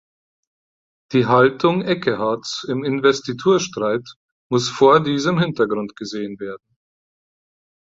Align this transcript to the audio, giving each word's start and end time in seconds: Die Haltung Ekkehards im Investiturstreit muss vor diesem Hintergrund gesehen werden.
Die 1.13 1.27
Haltung 1.27 1.83
Ekkehards 1.83 2.65
im 2.67 2.83
Investiturstreit 2.83 4.03
muss 4.51 4.67
vor 4.67 4.99
diesem 5.03 5.37
Hintergrund 5.37 5.95
gesehen 5.95 6.39
werden. 6.39 6.75